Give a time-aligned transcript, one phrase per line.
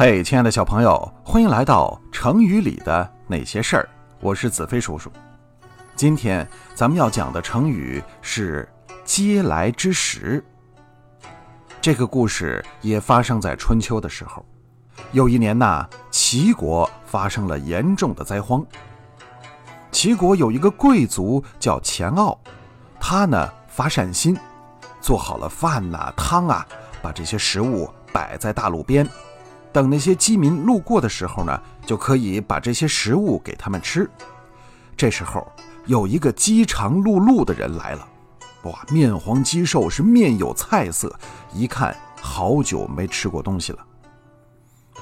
[0.00, 3.88] 嘿，亲爱的小朋友，欢迎来到成语里的那些事儿。
[4.20, 5.10] 我是子飞叔叔。
[5.96, 8.68] 今天咱们要讲的成语是
[9.04, 10.40] “嗟来之食”。
[11.82, 14.46] 这个故事也发生在春秋的时候。
[15.10, 18.64] 有一年呐，齐国发生了严重的灾荒。
[19.90, 22.38] 齐国有一个贵族叫钱傲，
[23.00, 24.38] 他呢发善心，
[25.00, 26.64] 做好了饭呐、汤啊，
[27.02, 29.04] 把这些食物摆在大路边。
[29.72, 34.08] 等那些饥民路过的时候呢，就可以把这些食物给他们吃。
[34.96, 35.46] 这时候
[35.86, 38.08] 有一个饥肠辘辘的人来了，
[38.64, 41.14] 哇，面黄肌瘦，是面有菜色，
[41.52, 43.78] 一看好久没吃过东西了。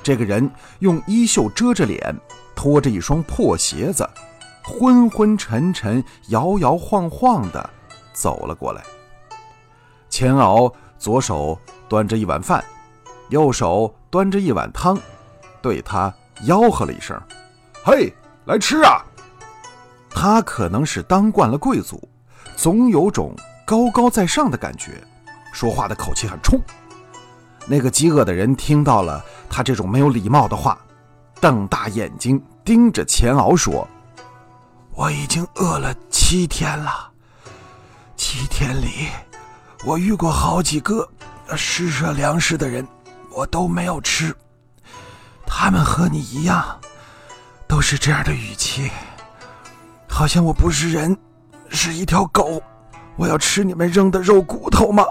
[0.03, 2.15] 这个人用衣袖遮着脸，
[2.55, 4.09] 拖着一双破鞋子，
[4.63, 7.71] 昏昏沉沉、摇摇晃晃的
[8.13, 8.83] 走了过来。
[10.11, 11.59] 钱敖左手
[11.89, 12.63] 端着一碗饭。
[13.31, 14.99] 右手端着一碗汤，
[15.61, 16.11] 对他
[16.47, 17.21] 吆喝了一声
[17.85, 18.11] ：“嘿，
[18.47, 19.05] 来吃啊！”
[20.09, 22.09] 他可能是当惯了贵族，
[22.57, 23.37] 总有种
[23.67, 25.05] 高高在上的感觉，
[25.53, 26.59] 说话的口气很冲。
[27.67, 30.79] 那个饥饿的人听到了他这种没有礼貌的话，
[31.39, 33.87] 瞪大眼睛盯着钱敖说
[34.97, 37.11] ：“我已经饿了七天了，
[38.17, 39.09] 七天里
[39.85, 41.07] 我遇过好几个
[41.55, 42.83] 施舍粮食的人。”
[43.37, 44.35] 我都没有吃，
[45.47, 46.81] 他们和你一样，
[47.69, 48.91] 都是这样的语气，
[50.09, 51.15] 好像我不是人，
[51.69, 52.63] 是一条狗，
[53.15, 55.05] 我要吃你们扔的肉骨头吗？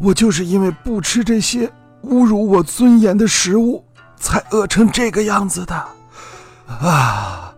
[0.00, 1.70] 我就是因为不吃这些
[2.02, 3.84] 侮辱我尊严的食物，
[4.16, 5.88] 才饿成这个样子的，
[6.66, 7.54] 啊！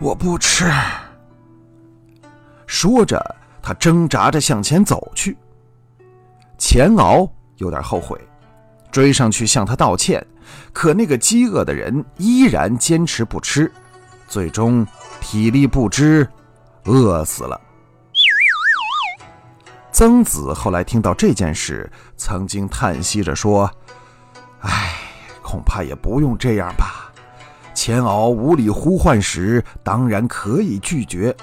[0.00, 0.70] 我不吃。
[2.66, 5.34] 说着，他挣扎着向前走去。
[6.58, 8.20] 钱敖有点后悔。
[8.90, 10.24] 追上去向他道歉，
[10.72, 13.70] 可那个饥饿的人依然坚持不吃，
[14.26, 14.86] 最终
[15.20, 16.26] 体力不支，
[16.84, 17.60] 饿死了。
[19.92, 23.70] 曾子后来听到这件事，曾经叹息着说
[24.60, 24.94] ：“唉，
[25.42, 27.12] 恐怕也不用这样吧。
[27.74, 31.36] 钱敖无理呼唤时，当然可以拒绝，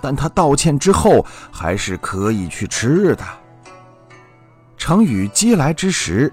[0.00, 3.24] 但他道歉之后，还是可以去吃的。”
[4.76, 6.30] 成语“嗟来之食”。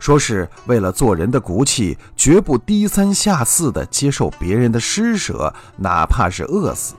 [0.00, 6.94] 说是为了做人的骨气，绝不低三下四地接受别人的施舍，哪怕是饿死。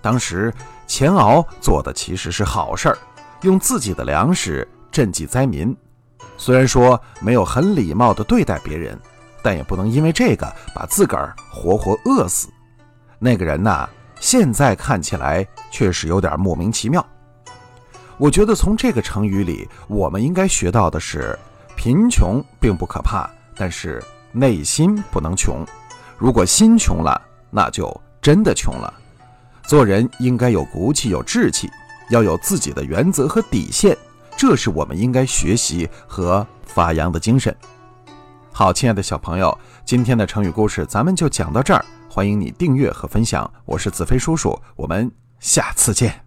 [0.00, 0.54] 当时
[0.86, 2.96] 钱敖做的其实是好事儿，
[3.42, 5.76] 用自己的粮食赈济灾民。
[6.38, 8.96] 虽然说没有很礼貌地对待别人，
[9.42, 12.48] 但也不能因为这个把自个儿活活饿死。
[13.18, 13.88] 那个人呐，
[14.20, 17.04] 现在看起来确实有点莫名其妙。
[18.16, 21.36] 我觉得从这个成语里，我们应该学到的是。
[21.86, 24.02] 贫穷并不可怕，但是
[24.32, 25.64] 内心不能穷。
[26.18, 27.88] 如果心穷了，那就
[28.20, 28.92] 真的穷了。
[29.68, 31.70] 做人应该有骨气、有志气，
[32.10, 33.96] 要有自己的原则和底线，
[34.36, 37.56] 这是我们应该学习和发扬的精神。
[38.50, 41.84] 好，亲爱的小朋友，今天的成语故事咱们就讲到这儿。
[42.10, 45.08] 欢迎你订阅和分享，我是子飞叔叔，我们
[45.38, 46.25] 下次见。